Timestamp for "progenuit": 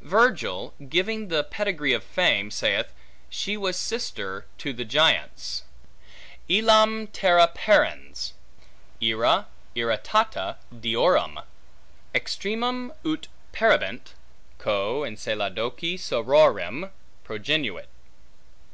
17.22-17.88